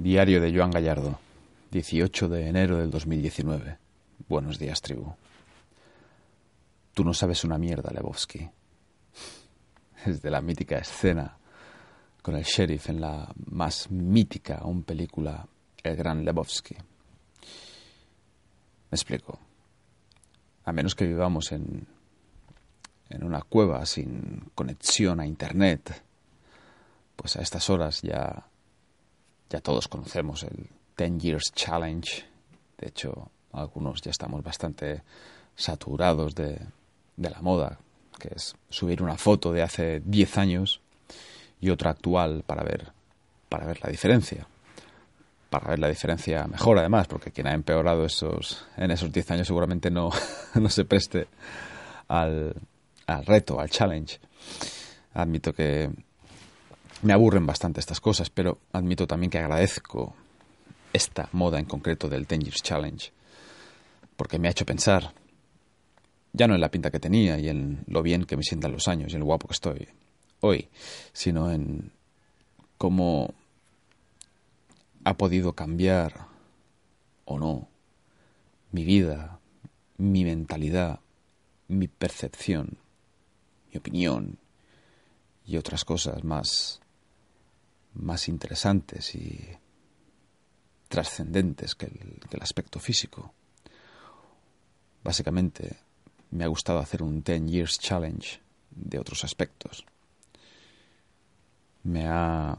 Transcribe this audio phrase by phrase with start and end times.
[0.00, 1.18] Diario de Joan Gallardo,
[1.72, 3.78] 18 de enero del 2019.
[4.28, 5.12] Buenos días, tribu.
[6.94, 8.48] Tú no sabes una mierda, Lebowski.
[10.06, 11.36] Es de la mítica escena
[12.22, 15.44] con el sheriff en la más mítica aún película,
[15.82, 16.76] El Gran Lebowski.
[16.76, 16.82] Me
[18.92, 19.40] explico.
[20.64, 21.88] A menos que vivamos en,
[23.08, 26.04] en una cueva sin conexión a Internet,
[27.16, 28.46] pues a estas horas ya,
[29.50, 32.24] ya todos conocemos el Ten Years Challenge.
[32.78, 35.02] De hecho, algunos ya estamos bastante
[35.56, 36.60] saturados de,
[37.16, 37.78] de la moda,
[38.18, 40.80] que es subir una foto de hace 10 años
[41.60, 42.92] y otra actual para ver,
[43.48, 44.46] para ver la diferencia.
[45.50, 49.46] Para ver la diferencia mejor, además, porque quien ha empeorado esos, en esos 10 años
[49.46, 50.10] seguramente no,
[50.54, 51.26] no se preste
[52.08, 52.54] al,
[53.06, 54.20] al reto, al challenge.
[55.14, 55.90] Admito que
[57.02, 60.14] me aburren bastante estas cosas, pero admito también que agradezco
[60.92, 63.12] esta moda en concreto del Ten Challenge,
[64.16, 65.12] porque me ha hecho pensar,
[66.32, 68.88] ya no en la pinta que tenía y en lo bien que me sientan los
[68.88, 69.88] años y en lo guapo que estoy
[70.40, 70.68] hoy,
[71.12, 71.92] sino en
[72.76, 73.34] cómo
[75.04, 76.26] ha podido cambiar
[77.24, 77.68] o no
[78.70, 79.40] mi vida,
[79.96, 81.00] mi mentalidad,
[81.68, 82.78] mi percepción,
[83.72, 84.38] mi opinión
[85.44, 86.80] y otras cosas más
[87.98, 89.48] más interesantes y
[90.88, 93.32] trascendentes que el, aspecto físico.
[95.02, 95.76] Básicamente,
[96.30, 98.40] me ha gustado hacer un 10 Years Challenge
[98.70, 99.84] de otros aspectos.
[101.82, 102.56] Me ha,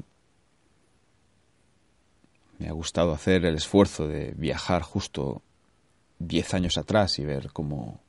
[2.58, 5.42] me ha gustado hacer el esfuerzo de viajar justo
[6.20, 8.02] 10 años atrás y ver cómo,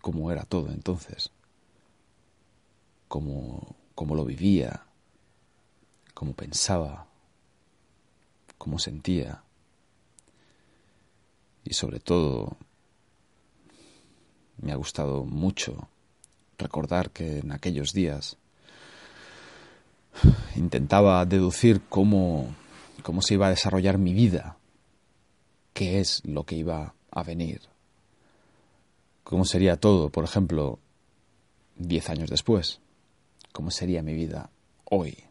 [0.00, 1.30] cómo era todo entonces,
[3.08, 4.85] cómo, cómo lo vivía,
[6.16, 7.06] cómo pensaba,
[8.56, 9.42] cómo sentía.
[11.62, 12.56] Y sobre todo
[14.56, 15.90] me ha gustado mucho
[16.56, 18.38] recordar que en aquellos días
[20.56, 22.48] intentaba deducir cómo,
[23.02, 24.56] cómo se iba a desarrollar mi vida,
[25.74, 27.60] qué es lo que iba a venir,
[29.22, 30.78] cómo sería todo, por ejemplo,
[31.76, 32.80] diez años después,
[33.52, 34.48] cómo sería mi vida
[34.86, 35.25] hoy.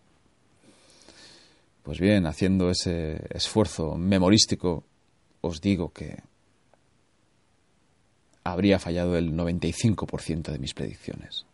[1.86, 4.84] Pues bien, haciendo ese esfuerzo memorístico,
[5.42, 6.18] os digo que
[8.44, 11.46] habría fallado el 95% de mis predicciones.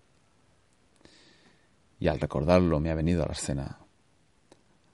[1.99, 3.79] Y al recordarlo me ha venido a la escena,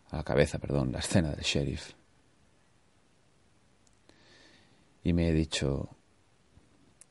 [0.09, 1.91] a la cabeza, perdón, la escena del sheriff.
[5.03, 5.87] Y me he dicho,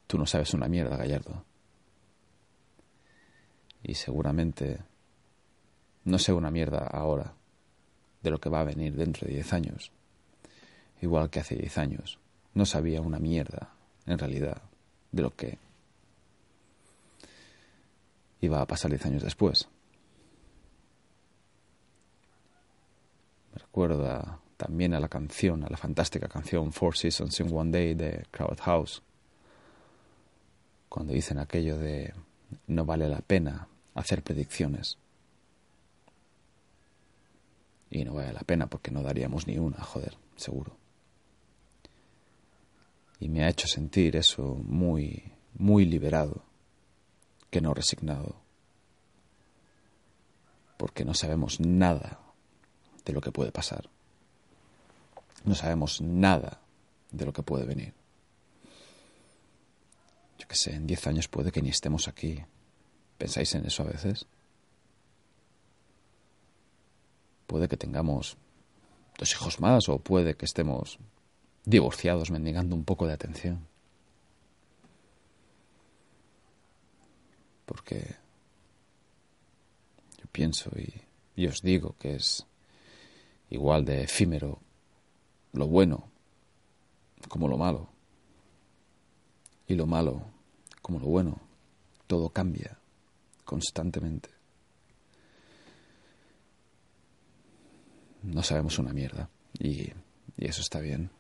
[0.08, 1.44] tú no sabes una mierda, Gallardo.
[3.84, 4.81] Y seguramente
[6.03, 7.37] no sé una mierda ahora
[8.26, 9.92] de lo que va a venir dentro de diez años.
[11.00, 12.19] Igual que hace diez años.
[12.54, 13.70] No sabía una mierda,
[14.04, 14.62] en realidad,
[15.12, 15.59] de lo que
[18.41, 19.69] iba a pasar diez años después.
[23.53, 27.94] Me recuerda también a la canción, a la fantástica canción Four Seasons in One Day
[27.94, 29.03] de Crowd House,
[30.88, 32.12] cuando dicen aquello de
[32.66, 34.98] no vale la pena hacer predicciones.
[37.96, 40.76] Y no vale la pena porque no daríamos ni una, joder, seguro
[43.18, 46.44] y me ha hecho sentir eso muy, muy liberado,
[47.50, 48.36] que no resignado,
[50.76, 52.20] porque no sabemos nada
[53.04, 53.88] de lo que puede pasar,
[55.44, 56.60] no sabemos nada
[57.10, 57.94] de lo que puede venir.
[60.38, 62.44] Yo qué sé, en diez años puede que ni estemos aquí.
[63.16, 64.26] ¿Pensáis en eso a veces?
[67.46, 68.36] Puede que tengamos
[69.18, 70.98] dos hijos más o puede que estemos
[71.64, 73.66] divorciados mendigando un poco de atención.
[77.66, 78.16] Porque
[80.18, 80.70] yo pienso
[81.36, 82.46] y, os digo que es
[83.50, 84.60] igual de efímero
[85.52, 86.08] lo bueno
[87.28, 87.88] como lo malo.
[89.69, 90.22] Y lo malo
[90.81, 91.40] como lo bueno.
[92.06, 92.78] Todo cambia
[93.44, 94.36] constantemente.
[98.26, 99.28] No sabemos una mierda.
[99.58, 99.93] Y,
[100.37, 101.11] y eso está bien.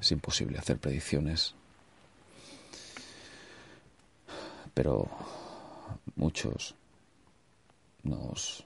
[0.00, 1.54] Es imposible hacer predicciones.
[4.72, 5.08] Pero
[6.16, 6.74] muchos
[8.02, 8.64] nos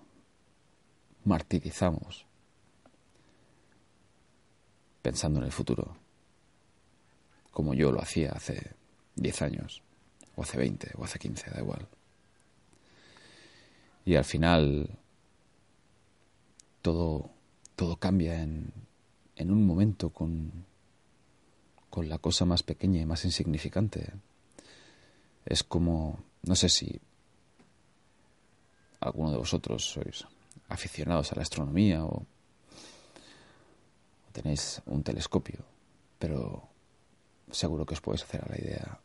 [1.25, 2.26] martirizamos
[5.02, 5.96] pensando en el futuro,
[7.50, 8.75] como yo lo hacía hace
[9.16, 9.82] 10 años,
[10.37, 11.87] o hace 20, o hace 15, da igual.
[14.05, 14.88] Y al final
[16.88, 17.29] todo,
[17.76, 18.73] todo cambia en,
[19.37, 20.64] en un momento con,
[21.90, 24.11] con la cosa más pequeña y más insignificante.
[25.44, 26.99] Es como, no sé si
[29.00, 30.25] alguno de vosotros sois
[30.70, 32.25] aficionados a la astronomía o
[34.32, 35.61] tenéis un telescopio,
[36.19, 36.70] pero
[37.50, 38.99] seguro que os podéis hacer a la idea,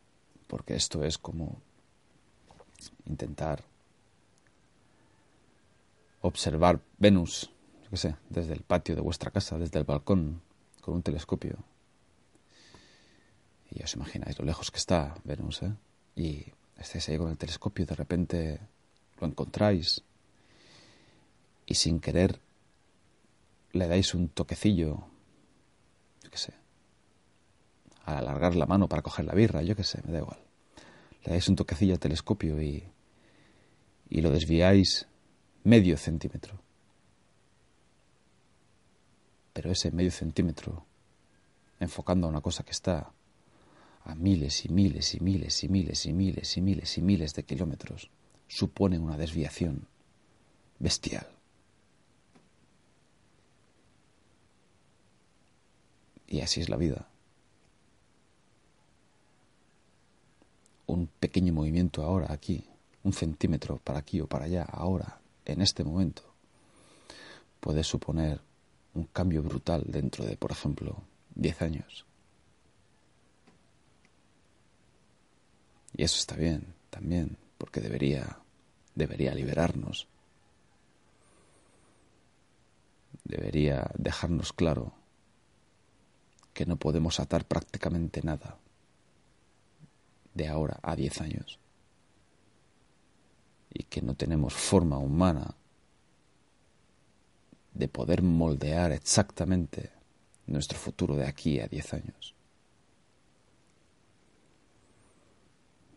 [0.48, 1.60] porque esto es como
[3.04, 3.62] intentar
[6.22, 7.50] observar Venus,
[7.84, 10.42] yo qué sé, desde el patio de vuestra casa, desde el balcón,
[10.80, 11.58] con un telescopio.
[13.70, 15.72] Y os imagináis lo lejos que está Venus, ¿eh?
[16.16, 16.46] Y
[16.78, 18.60] estáis ahí con el telescopio y de repente
[19.20, 20.02] lo encontráis
[21.66, 22.40] y sin querer
[23.72, 25.04] le dais un toquecillo,
[26.22, 26.54] yo qué sé,
[28.04, 30.38] al alargar la mano para coger la birra, yo qué sé, me da igual.
[31.24, 32.84] Le dais un toquecillo al telescopio y,
[34.10, 35.08] y lo desviáis
[35.64, 36.63] medio centímetro.
[39.54, 40.84] Pero ese medio centímetro,
[41.80, 43.10] enfocando a una cosa que está
[44.04, 47.44] a miles y miles y miles y miles y miles y miles y miles de
[47.44, 48.10] kilómetros,
[48.48, 49.86] supone una desviación
[50.78, 51.26] bestial.
[56.26, 57.08] Y así es la vida.
[60.86, 62.68] Un pequeño movimiento ahora aquí,
[63.04, 66.22] un centímetro para aquí o para allá, ahora, en este momento,
[67.60, 68.40] puede suponer
[68.94, 71.02] un cambio brutal dentro de, por ejemplo,
[71.34, 72.06] diez años.
[75.96, 78.38] Y eso está bien, también, porque debería,
[78.94, 80.08] debería liberarnos.
[83.24, 84.92] Debería dejarnos claro
[86.52, 88.58] que no podemos atar prácticamente nada
[90.34, 91.58] de ahora a diez años
[93.72, 95.54] y que no tenemos forma humana
[97.74, 99.90] de poder moldear exactamente
[100.46, 102.34] nuestro futuro de aquí a diez años.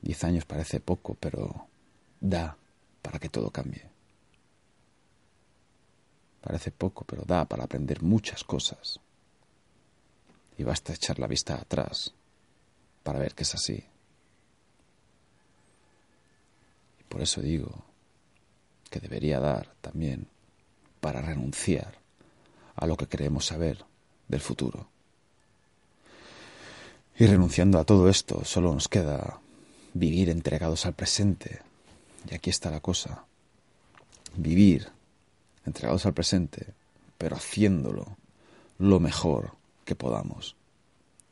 [0.01, 1.67] Diez años parece poco, pero
[2.19, 2.57] da
[3.01, 3.85] para que todo cambie.
[6.41, 8.99] Parece poco, pero da para aprender muchas cosas
[10.57, 12.13] y basta echar la vista atrás
[13.03, 13.83] para ver que es así.
[16.99, 17.85] Y por eso digo
[18.89, 20.27] que debería dar también
[20.99, 21.99] para renunciar
[22.75, 23.85] a lo que queremos saber
[24.27, 24.87] del futuro.
[27.17, 29.39] Y renunciando a todo esto, solo nos queda
[29.93, 31.61] vivir entregados al presente.
[32.29, 33.25] Y aquí está la cosa.
[34.35, 34.89] Vivir
[35.65, 36.73] entregados al presente,
[37.17, 38.17] pero haciéndolo
[38.77, 39.53] lo mejor
[39.83, 40.55] que podamos,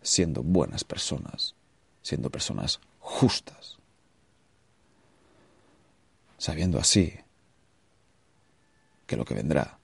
[0.02, 1.54] siendo buenas personas,
[2.02, 3.78] siendo personas justas,
[6.38, 7.14] sabiendo así
[9.06, 9.78] que lo que vendrá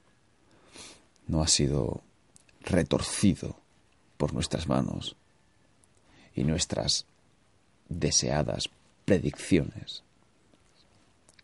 [1.27, 2.01] no ha sido
[2.62, 3.56] retorcido
[4.18, 5.15] por nuestras manos
[6.35, 7.06] y nuestras
[7.89, 8.69] deseadas
[9.06, 10.03] predicciones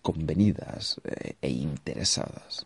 [0.02, 2.66] convenidas eh, e interesadas.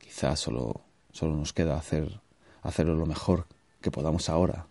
[0.00, 0.80] Quizá solo,
[1.12, 2.20] solo nos queda hacer,
[2.62, 3.46] hacerlo lo mejor
[3.80, 4.66] que podamos ahora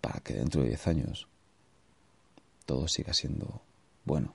[0.00, 1.28] para que dentro de diez años
[2.66, 3.60] todo siga siendo
[4.04, 4.34] bueno.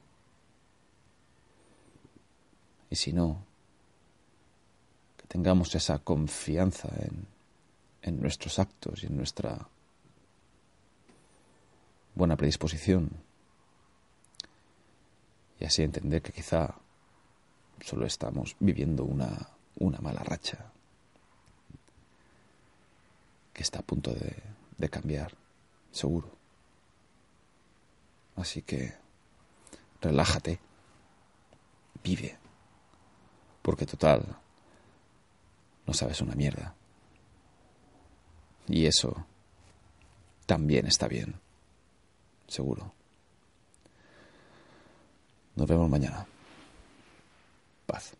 [2.89, 3.43] Y si no,
[5.17, 7.27] que tengamos esa confianza en,
[8.01, 9.67] en nuestros actos y en nuestra
[12.15, 13.09] buena predisposición.
[15.59, 16.75] Y así entender que quizá
[17.81, 19.49] solo estamos viviendo una,
[19.79, 20.71] una mala racha
[23.53, 24.35] que está a punto de,
[24.77, 25.33] de cambiar,
[25.93, 26.29] seguro.
[28.35, 28.93] Así que
[30.01, 30.59] relájate,
[32.03, 32.37] vive,
[33.61, 34.35] porque total,
[35.85, 36.75] no sabes una mierda.
[38.67, 39.25] Y eso
[40.45, 41.39] también está bien,
[42.47, 42.91] seguro.
[45.55, 46.25] Nos vemos mañana.
[47.85, 48.15] Paz.